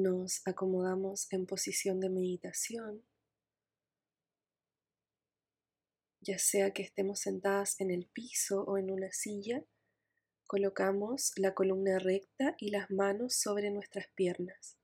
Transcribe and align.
Nos 0.00 0.40
acomodamos 0.46 1.30
en 1.30 1.44
posición 1.44 2.00
de 2.00 2.08
meditación, 2.08 3.04
ya 6.22 6.38
sea 6.38 6.70
que 6.70 6.82
estemos 6.82 7.20
sentadas 7.20 7.78
en 7.82 7.90
el 7.90 8.06
piso 8.06 8.62
o 8.62 8.78
en 8.78 8.90
una 8.90 9.12
silla, 9.12 9.62
colocamos 10.46 11.32
la 11.36 11.52
columna 11.52 11.98
recta 11.98 12.54
y 12.56 12.70
las 12.70 12.90
manos 12.90 13.34
sobre 13.34 13.70
nuestras 13.70 14.06
piernas. 14.14 14.78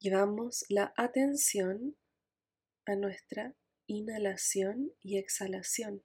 Llevamos 0.00 0.64
la 0.68 0.92
atención 0.96 1.96
a 2.86 2.96
nuestra 2.96 3.54
inhalación 3.86 4.90
y 5.00 5.18
exhalación. 5.18 6.02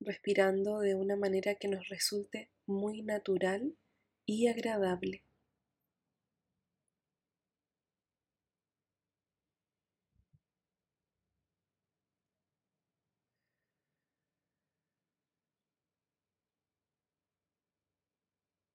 Respirando 0.00 0.80
de 0.80 0.94
una 0.94 1.16
manera 1.16 1.54
que 1.54 1.68
nos 1.68 1.88
resulte 1.88 2.50
muy 2.66 3.02
natural 3.02 3.76
y 4.26 4.48
agradable. 4.48 5.24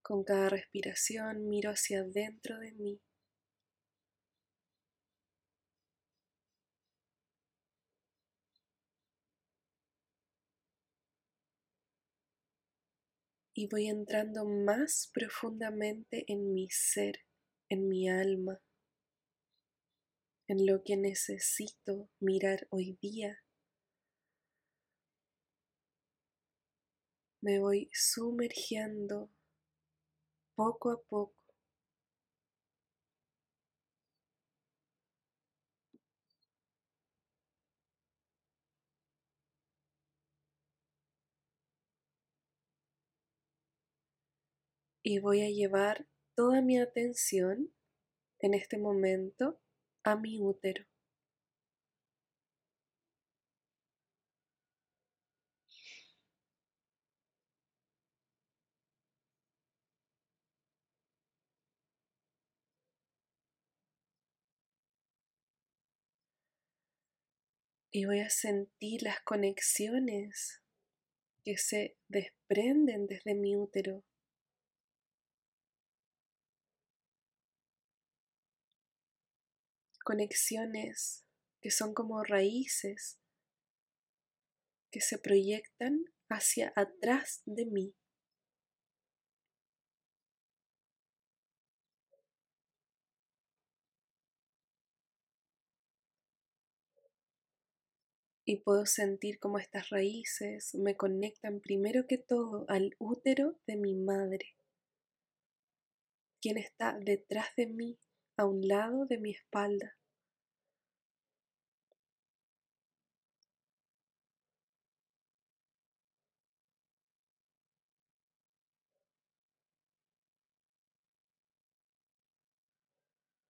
Con 0.01 0.23
cada 0.23 0.49
respiración 0.49 1.49
miro 1.49 1.71
hacia 1.71 2.01
adentro 2.01 2.59
de 2.59 2.71
mí 2.73 3.01
y 13.57 13.67
voy 13.67 13.87
entrando 13.87 14.43
más 14.45 15.09
profundamente 15.13 16.25
en 16.27 16.53
mi 16.53 16.67
ser, 16.69 17.21
en 17.69 17.87
mi 17.87 18.09
alma, 18.09 18.61
en 20.49 20.65
lo 20.65 20.83
que 20.83 20.97
necesito 20.97 22.09
mirar 22.19 22.67
hoy 22.69 22.97
día. 23.01 23.41
Me 27.41 27.59
voy 27.59 27.89
sumergiendo 27.93 29.31
poco 30.55 30.91
a 30.91 31.01
poco 31.01 31.44
y 45.07 45.19
voy 45.19 45.43
a 45.43 45.49
llevar 45.51 46.07
toda 46.35 46.63
mi 46.63 46.79
atención 46.79 47.71
en 48.39 48.55
este 48.55 48.79
momento 48.79 49.61
a 50.03 50.15
mi 50.15 50.39
útero. 50.39 50.83
Y 67.91 68.05
voy 68.05 68.21
a 68.21 68.29
sentir 68.31 69.03
las 69.03 69.21
conexiones 69.21 70.63
que 71.43 71.57
se 71.57 71.95
desprenden 72.09 73.05
desde 73.05 73.35
mi 73.35 73.55
útero 73.55 74.03
conexiones 80.05 81.25
que 81.61 81.71
son 81.71 81.95
como 81.95 82.23
raíces 82.23 83.19
que 84.91 85.01
se 85.01 85.17
proyectan 85.17 86.05
hacia 86.29 86.71
atrás 86.75 87.41
de 87.45 87.65
mí. 87.65 87.95
Y 98.47 98.57
puedo 98.57 98.85
sentir 98.85 99.39
como 99.39 99.57
estas 99.57 99.89
raíces 99.89 100.75
me 100.75 100.95
conectan 100.95 101.59
primero 101.61 102.05
que 102.07 102.19
todo 102.19 102.65
al 102.69 102.95
útero 102.99 103.59
de 103.65 103.75
mi 103.75 103.95
madre, 103.95 104.55
quien 106.39 106.59
está 106.59 106.95
detrás 107.01 107.47
de 107.57 107.65
mí 107.65 107.99
a 108.37 108.45
un 108.45 108.67
lado 108.67 109.05
de 109.05 109.17
mi 109.17 109.31
espalda. 109.31 109.95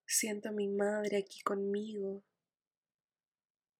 Siento 0.06 0.48
a 0.48 0.52
mi 0.52 0.68
madre 0.68 1.18
aquí 1.18 1.42
conmigo. 1.42 2.22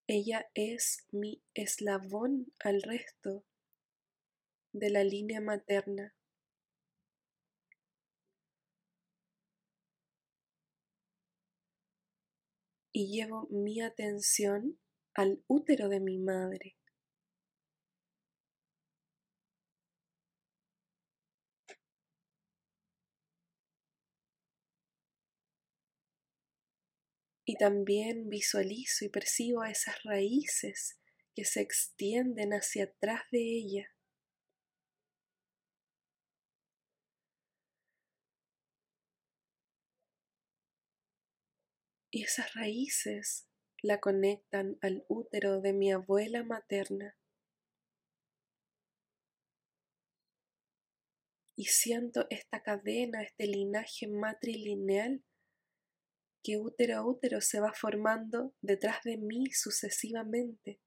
Ella 0.06 0.46
es 0.54 1.06
mi 1.10 1.40
eslabón 1.54 2.52
al 2.58 2.82
resto 2.82 3.44
de 4.72 4.90
la 4.90 5.02
línea 5.02 5.40
materna. 5.40 6.14
Y 12.98 13.08
llevo 13.08 13.46
mi 13.50 13.82
atención 13.82 14.78
al 15.12 15.44
útero 15.48 15.90
de 15.90 16.00
mi 16.00 16.18
madre. 16.18 16.78
Y 27.44 27.58
también 27.58 28.30
visualizo 28.30 29.04
y 29.04 29.10
percibo 29.10 29.62
esas 29.62 30.02
raíces 30.02 30.98
que 31.34 31.44
se 31.44 31.60
extienden 31.60 32.52
hacia 32.52 32.84
atrás 32.84 33.24
de 33.30 33.40
ella. 33.40 33.95
Y 42.16 42.22
esas 42.22 42.54
raíces 42.54 43.46
la 43.82 44.00
conectan 44.00 44.78
al 44.80 45.04
útero 45.06 45.60
de 45.60 45.74
mi 45.74 45.92
abuela 45.92 46.44
materna. 46.44 47.14
Y 51.56 51.66
siento 51.66 52.26
esta 52.30 52.62
cadena, 52.62 53.22
este 53.22 53.46
linaje 53.46 54.08
matrilineal 54.08 55.26
que 56.42 56.56
útero 56.56 56.96
a 56.96 57.06
útero 57.06 57.42
se 57.42 57.60
va 57.60 57.74
formando 57.74 58.54
detrás 58.62 59.02
de 59.04 59.18
mí 59.18 59.50
sucesivamente. 59.52 60.80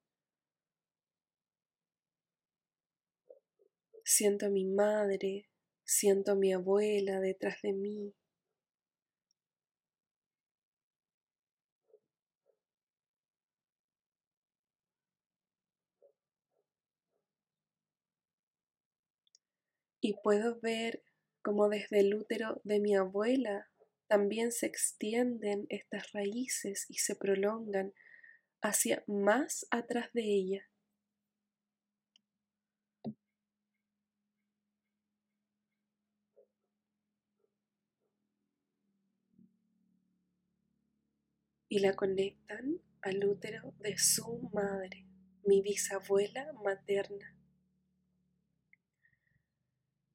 Siento 4.03 4.47
a 4.47 4.49
mi 4.49 4.65
madre, 4.65 5.47
siento 5.83 6.31
a 6.31 6.35
mi 6.35 6.53
abuela 6.53 7.19
detrás 7.19 7.61
de 7.61 7.73
mí, 7.73 8.15
y 20.01 20.13
puedo 20.21 20.59
ver 20.61 21.03
como 21.41 21.69
desde 21.69 22.01
el 22.01 22.13
útero 22.15 22.61
de 22.63 22.79
mi 22.79 22.95
abuela 22.95 23.69
también 24.07 24.51
se 24.51 24.65
extienden 24.65 25.67
estas 25.69 26.11
raíces 26.13 26.85
y 26.89 26.95
se 26.95 27.15
prolongan 27.15 27.93
hacia 28.61 29.03
más 29.07 29.67
atrás 29.69 30.11
de 30.13 30.23
ella. 30.23 30.69
Y 41.71 41.79
la 41.79 41.95
conectan 41.95 42.81
al 43.03 43.23
útero 43.23 43.75
de 43.77 43.95
su 43.99 44.49
madre, 44.51 45.05
mi 45.43 45.61
bisabuela 45.61 46.51
materna 46.63 47.38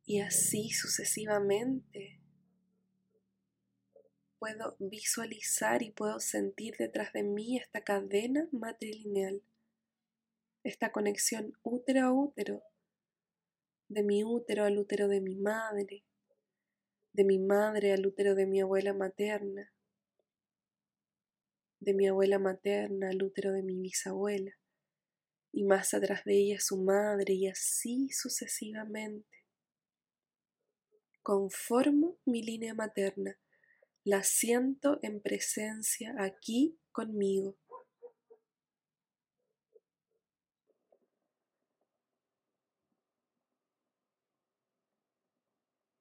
y 0.04 0.20
así 0.20 0.70
sucesivamente. 0.70 2.20
Puedo 4.38 4.76
visualizar 4.78 5.82
y 5.82 5.90
puedo 5.90 6.20
sentir 6.20 6.76
detrás 6.78 7.12
de 7.12 7.22
mí 7.22 7.56
esta 7.58 7.82
cadena 7.82 8.48
matrilineal. 8.52 9.42
esta 10.62 10.92
conexión 10.92 11.52
útero 11.62 12.06
a 12.06 12.12
útero, 12.12 12.62
de 13.88 14.02
mi 14.02 14.24
útero 14.24 14.64
al 14.64 14.78
útero 14.78 15.08
de 15.08 15.20
mi 15.20 15.36
madre, 15.36 16.04
de 17.12 17.24
mi 17.24 17.38
madre 17.38 17.92
al 17.92 18.06
útero 18.06 18.34
de 18.34 18.46
mi 18.46 18.62
abuela 18.62 18.94
materna, 18.94 19.74
de 21.80 21.92
mi 21.92 22.08
abuela 22.08 22.38
materna 22.38 23.10
al 23.10 23.22
útero 23.22 23.52
de 23.52 23.62
mi 23.62 23.78
bisabuela, 23.78 24.52
y 25.52 25.64
más 25.64 25.92
atrás 25.92 26.24
de 26.24 26.34
ella 26.34 26.60
su 26.60 26.78
madre, 26.78 27.34
y 27.34 27.46
así 27.46 28.08
sucesivamente. 28.10 29.43
Conformo 31.24 32.18
mi 32.26 32.42
línea 32.42 32.74
materna, 32.74 33.38
la 34.04 34.22
siento 34.22 34.98
en 35.00 35.22
presencia 35.22 36.14
aquí 36.18 36.78
conmigo. 36.92 37.56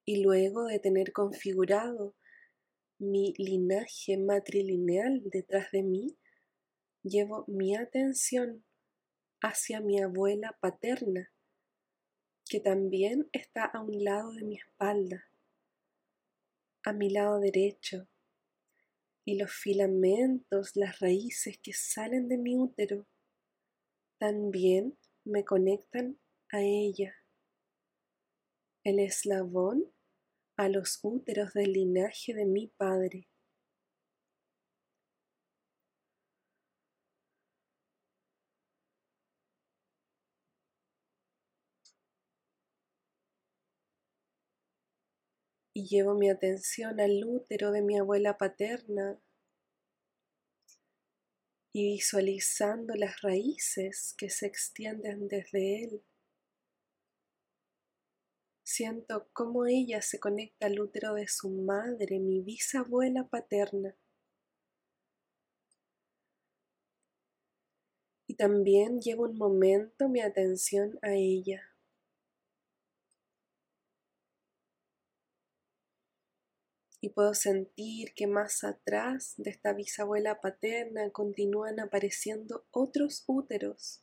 Y 0.04 0.22
luego 0.22 0.66
de 0.66 0.78
tener 0.78 1.14
configurado 1.14 2.14
mi 2.98 3.32
linaje 3.38 4.18
matrilineal 4.18 5.22
detrás 5.24 5.70
de 5.70 5.84
mí, 5.84 6.18
llevo 7.02 7.46
mi 7.48 7.74
atención 7.74 8.62
hacia 9.40 9.80
mi 9.80 10.02
abuela 10.02 10.58
paterna, 10.60 11.33
que 12.48 12.60
también 12.60 13.28
está 13.32 13.64
a 13.64 13.80
un 13.80 14.04
lado 14.04 14.32
de 14.32 14.44
mi 14.44 14.56
espalda, 14.56 15.24
a 16.84 16.92
mi 16.92 17.10
lado 17.10 17.40
derecho, 17.40 18.08
y 19.24 19.38
los 19.38 19.52
filamentos, 19.52 20.76
las 20.76 21.00
raíces 21.00 21.58
que 21.58 21.72
salen 21.72 22.28
de 22.28 22.36
mi 22.36 22.56
útero, 22.56 23.06
también 24.18 24.98
me 25.24 25.44
conectan 25.44 26.18
a 26.50 26.60
ella. 26.60 27.14
El 28.84 28.98
eslabón 28.98 29.90
a 30.56 30.68
los 30.68 31.00
úteros 31.02 31.54
del 31.54 31.72
linaje 31.72 32.34
de 32.34 32.44
mi 32.44 32.68
padre. 32.68 33.28
Y 45.76 45.88
llevo 45.88 46.14
mi 46.14 46.30
atención 46.30 47.00
al 47.00 47.24
útero 47.24 47.72
de 47.72 47.82
mi 47.82 47.98
abuela 47.98 48.38
paterna 48.38 49.20
y 51.72 51.94
visualizando 51.94 52.94
las 52.94 53.20
raíces 53.22 54.14
que 54.16 54.30
se 54.30 54.46
extienden 54.46 55.26
desde 55.26 55.82
él. 55.82 56.04
Siento 58.62 59.28
cómo 59.32 59.66
ella 59.66 60.00
se 60.00 60.20
conecta 60.20 60.66
al 60.66 60.78
útero 60.78 61.14
de 61.14 61.26
su 61.26 61.50
madre, 61.50 62.20
mi 62.20 62.40
bisabuela 62.40 63.26
paterna. 63.28 63.96
Y 68.28 68.36
también 68.36 69.00
llevo 69.00 69.24
un 69.24 69.36
momento 69.36 70.08
mi 70.08 70.20
atención 70.20 70.98
a 71.02 71.14
ella. 71.14 71.73
Y 77.04 77.10
puedo 77.10 77.34
sentir 77.34 78.14
que 78.14 78.26
más 78.26 78.64
atrás 78.64 79.34
de 79.36 79.50
esta 79.50 79.74
bisabuela 79.74 80.40
paterna 80.40 81.10
continúan 81.10 81.78
apareciendo 81.78 82.66
otros 82.70 83.24
úteros 83.26 84.02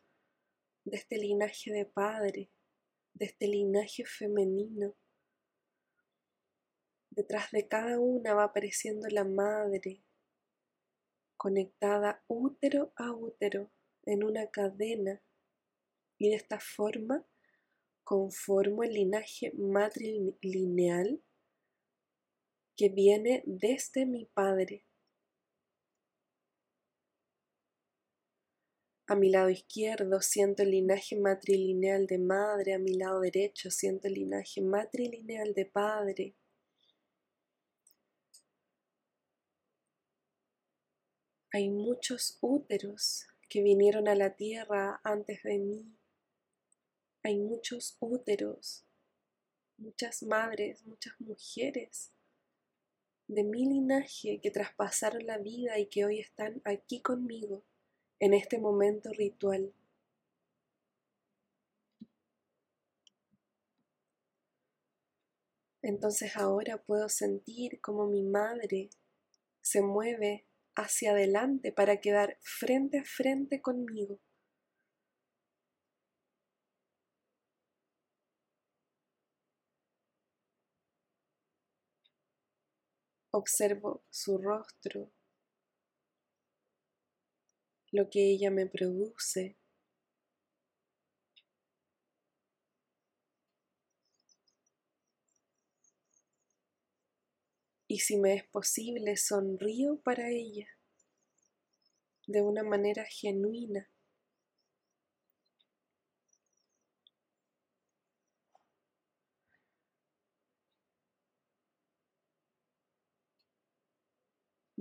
de 0.84 0.98
este 0.98 1.18
linaje 1.18 1.72
de 1.72 1.86
padre 1.88 2.52
de 3.16 3.26
este 3.26 3.48
linaje 3.48 4.06
femenino. 4.06 4.96
Detrás 7.10 7.50
de 7.50 7.68
cada 7.68 7.98
una 7.98 8.36
va 8.36 8.44
apareciendo 8.44 9.08
la 9.10 9.24
madre, 9.24 10.04
conectada 11.38 12.24
útero 12.28 12.94
a 12.98 13.14
útero 13.14 13.72
en 14.06 14.24
una 14.24 14.52
cadena 14.52 15.24
y 16.20 16.30
de 16.30 16.36
esta 16.36 16.60
forma 16.60 17.26
conformo 18.04 18.84
el 18.84 18.94
linaje 18.94 19.54
matrilineal 19.56 21.20
que 22.76 22.90
viene 22.90 23.44
desde 23.46 24.06
mi 24.06 24.26
padre 24.26 24.86
A 29.12 29.16
mi 29.16 29.30
lado 29.30 29.50
izquierdo 29.50 30.22
siento 30.22 30.64
el 30.64 30.72
linaje 30.72 31.18
matrilineal 31.18 32.08
de 32.08 32.18
madre, 32.18 32.74
a 32.74 32.80
mi 32.80 32.94
lado 32.94 33.20
derecho 33.20 33.70
siento 33.70 34.08
el 34.08 34.14
linaje 34.14 34.62
matrilineal 34.62 35.54
de 35.54 35.66
padre. 35.66 36.38
Hay 41.52 41.70
muchos 41.70 42.38
úteros 42.40 43.28
que 43.50 43.62
vinieron 43.62 44.08
a 44.08 44.16
la 44.16 44.34
tierra 44.38 45.02
antes 45.04 45.44
de 45.44 45.60
mí. 45.60 46.00
Hay 47.24 47.38
muchos 47.38 47.98
úteros, 48.00 48.86
muchas 49.76 50.24
madres, 50.24 50.86
muchas 50.86 51.20
mujeres 51.20 52.14
de 53.32 53.46
mi 53.46 53.66
linaje 53.66 54.42
que 54.42 54.52
traspasaron 54.52 55.26
la 55.26 55.38
vida 55.38 55.80
y 55.80 55.86
que 55.86 56.04
hoy 56.04 56.20
están 56.20 56.62
aquí 56.66 57.02
conmigo 57.02 57.64
en 58.20 58.34
este 58.34 58.60
momento 58.60 59.10
ritual. 59.14 59.74
Entonces 65.82 66.36
ahora 66.36 66.84
puedo 66.84 67.08
sentir 67.08 67.80
como 67.80 68.06
mi 68.06 68.22
madre 68.22 68.90
se 69.62 69.82
mueve 69.82 70.46
hacia 70.76 71.12
adelante 71.12 71.72
para 71.72 72.02
quedar 72.02 72.38
frente 72.42 73.00
a 73.00 73.06
frente 73.06 73.62
conmigo. 73.62 74.20
Observo 83.34 84.04
su 84.10 84.38
rostro, 84.38 85.10
lo 87.92 88.10
que 88.10 88.30
ella 88.30 88.52
me 88.52 88.66
produce. 88.66 89.58
Y 97.88 98.00
si 98.00 98.18
me 98.18 98.34
es 98.36 98.44
posible, 98.46 99.16
sonrío 99.16 100.02
para 100.02 100.30
ella 100.30 100.68
de 102.28 102.42
una 102.42 102.64
manera 102.64 103.06
genuina. 103.06 103.90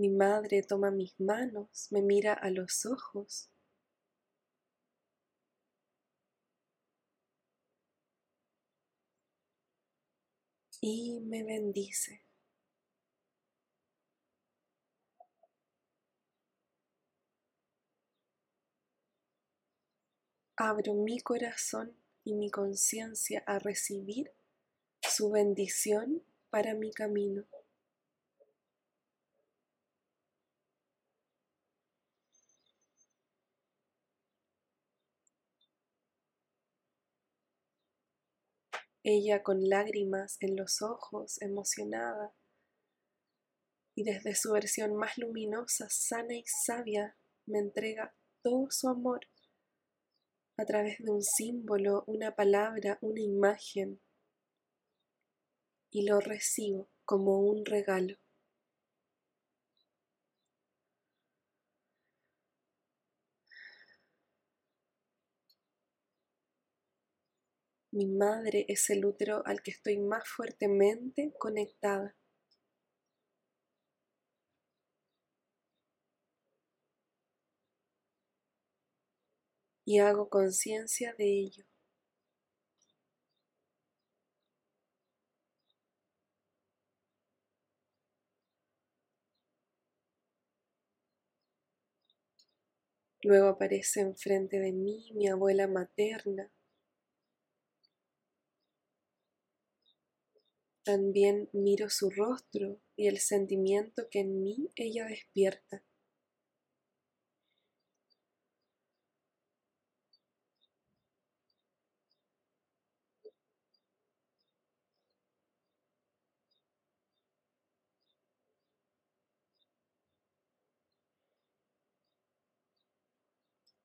Mi 0.01 0.09
madre 0.09 0.63
toma 0.63 0.91
mis 0.91 1.13
manos, 1.21 1.89
me 1.91 2.01
mira 2.01 2.33
a 2.33 2.49
los 2.49 2.87
ojos. 2.87 3.51
Y 10.81 11.21
me 11.21 11.45
bendice. 11.45 12.23
Abro 20.57 20.95
mi 20.95 21.21
corazón 21.21 21.95
y 22.25 22.33
mi 22.33 22.51
conciencia 22.51 23.45
a 23.47 23.59
recibir 23.59 24.33
su 25.03 25.31
bendición 25.31 26.23
para 26.49 26.73
mi 26.73 26.91
camino. 26.91 27.45
Ella 39.03 39.43
con 39.43 39.69
lágrimas 39.69 40.37
en 40.41 40.57
los 40.57 40.83
ojos, 40.83 41.41
emocionada, 41.41 42.35
y 43.95 44.05
desde 44.05 44.35
su 44.35 44.53
versión 44.53 44.97
más 44.97 45.19
luminosa, 45.19 45.89
sana 45.91 46.35
y 46.35 46.45
sabia, 46.47 47.17
me 47.47 47.59
entrega 47.59 48.15
todo 48.43 48.71
su 48.71 48.89
amor 48.89 49.21
a 50.57 50.65
través 50.65 50.99
de 50.99 51.11
un 51.11 51.23
símbolo, 51.23 52.05
una 52.07 52.35
palabra, 52.35 52.99
una 53.01 53.21
imagen, 53.21 54.01
y 55.91 56.07
lo 56.07 56.21
recibo 56.21 56.91
como 57.05 57.41
un 57.41 57.65
regalo. 57.65 58.20
Mi 67.93 68.05
madre 68.05 68.65
es 68.67 68.91
el 68.91 69.05
útero 69.05 69.47
al 69.47 69.63
que 69.63 69.71
estoy 69.71 69.97
más 69.97 70.29
fuertemente 70.29 71.33
conectada. 71.39 72.17
Y 79.85 79.99
hago 79.99 80.31
conciencia 80.31 81.13
de 81.19 81.27
ello. 81.39 81.65
Luego 93.23 93.49
aparece 93.49 94.01
enfrente 94.01 94.59
de 94.59 94.73
mí 94.73 95.11
mi 95.15 95.27
abuela 95.29 95.67
materna. 95.67 96.51
También 100.85 101.49
miro 101.55 101.89
su 101.89 102.11
rostro 102.11 102.81
y 102.95 103.07
el 103.07 103.19
sentimiento 103.19 104.09
que 104.11 104.21
en 104.21 104.43
mí 104.43 104.69
ella 104.77 105.07
despierta. 105.07 105.83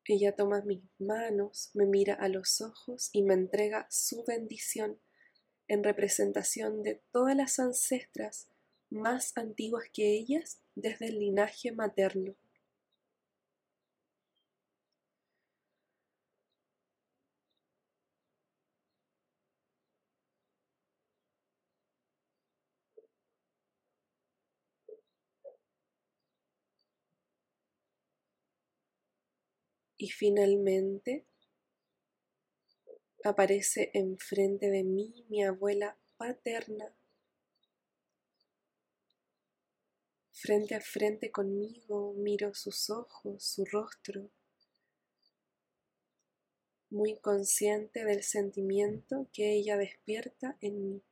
Ella 0.07 0.35
toma 0.35 0.61
mis 0.61 0.81
manos, 0.99 1.69
me 1.73 1.85
mira 1.85 2.15
a 2.15 2.27
los 2.27 2.61
ojos 2.61 3.09
y 3.11 3.23
me 3.23 3.33
entrega 3.33 3.87
su 3.91 4.23
bendición 4.25 4.99
en 5.67 5.83
representación 5.83 6.83
de 6.83 7.01
todas 7.11 7.35
las 7.35 7.59
ancestras 7.59 8.47
más 8.89 9.35
antiguas 9.37 9.85
que 9.93 10.13
ellas 10.13 10.61
desde 10.75 11.07
el 11.07 11.19
linaje 11.19 11.71
materno. 11.71 12.35
Y 29.97 30.09
finalmente 30.09 31.25
aparece 33.29 33.91
enfrente 33.93 34.69
de 34.69 34.83
mí 34.83 35.25
mi 35.29 35.43
abuela 35.43 35.97
paterna, 36.17 36.95
frente 40.31 40.75
a 40.75 40.81
frente 40.81 41.31
conmigo, 41.31 42.13
miro 42.13 42.53
sus 42.53 42.89
ojos, 42.89 43.43
su 43.43 43.65
rostro, 43.65 44.29
muy 46.89 47.17
consciente 47.17 48.05
del 48.05 48.23
sentimiento 48.23 49.27
que 49.33 49.53
ella 49.53 49.77
despierta 49.77 50.57
en 50.61 50.89
mí. 50.89 51.03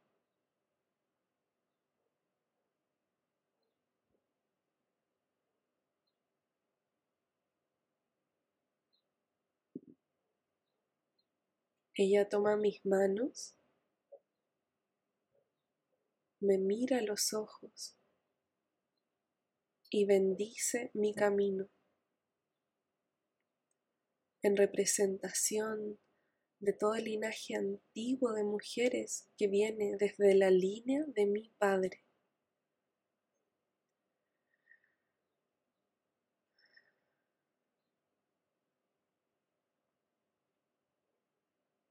Ella 11.95 12.27
toma 12.27 12.57
mis 12.57 12.83
manos, 12.85 13.55
me 16.39 16.57
mira 16.57 16.97
a 16.97 17.01
los 17.03 17.33
ojos 17.33 17.95
y 19.91 20.05
bendice 20.05 20.89
mi 20.95 21.13
camino 21.13 21.69
en 24.41 24.57
representación 24.57 25.99
de 26.59 26.73
todo 26.73 26.95
el 26.95 27.05
linaje 27.05 27.53
antiguo 27.55 28.33
de 28.33 28.43
mujeres 28.43 29.29
que 29.37 29.47
viene 29.47 29.95
desde 29.99 30.33
la 30.33 30.49
línea 30.49 31.03
de 31.07 31.27
mi 31.27 31.49
padre. 31.59 32.02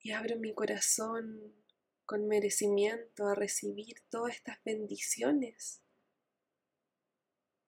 Y 0.02 0.10
abro 0.10 0.36
mi 0.36 0.52
corazón 0.52 1.54
con 2.04 2.26
merecimiento 2.26 3.28
a 3.28 3.34
recibir 3.34 4.00
todas 4.10 4.34
estas 4.34 4.62
bendiciones 4.64 5.80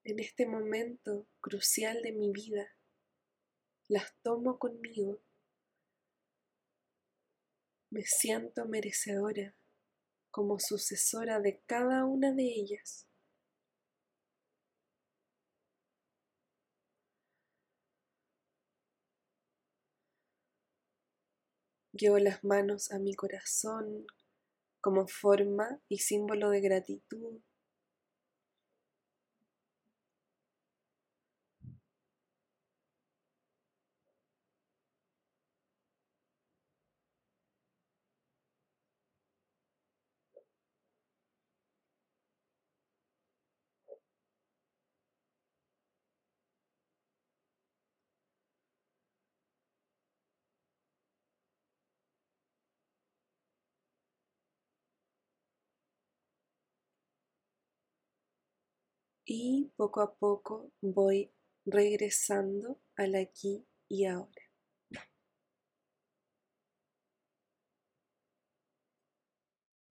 en 0.02 0.18
este 0.18 0.44
momento 0.44 1.26
crucial 1.40 2.02
de 2.02 2.12
mi 2.12 2.32
vida. 2.32 2.76
Las 3.88 4.14
tomo 4.22 4.58
conmigo. 4.58 5.22
Me 7.90 8.02
siento 8.02 8.66
merecedora 8.66 9.54
como 10.30 10.58
sucesora 10.58 11.38
de 11.38 11.62
cada 11.66 12.04
una 12.04 12.32
de 12.32 12.42
ellas. 12.42 13.06
Llevo 21.96 22.18
las 22.18 22.42
manos 22.42 22.90
a 22.90 22.98
mi 22.98 23.14
corazón 23.14 24.04
como 24.80 25.06
forma 25.06 25.80
y 25.88 25.98
símbolo 25.98 26.50
de 26.50 26.60
gratitud. 26.60 27.40
Y 59.26 59.70
poco 59.76 60.00
a 60.02 60.14
poco 60.14 60.70
voy 60.80 61.30
regresando 61.66 62.78
al 62.96 63.14
aquí 63.14 63.66
y 63.88 64.06
ahora. 64.06 64.43